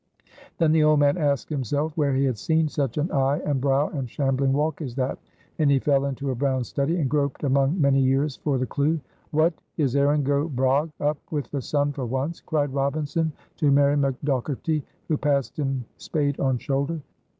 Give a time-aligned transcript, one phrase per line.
[0.57, 3.89] Then the old man asked himself where he had seen such an eye and brow
[3.89, 5.19] and shambling walk as that;
[5.59, 8.99] and he fell into a brown study and groped among many years for the clew.
[9.29, 9.53] "What!
[9.77, 14.81] is Erin go bragh up with the sun for once?" cried Robinson to Mary McDogherty,
[15.07, 16.99] who passed him spade on shoulder.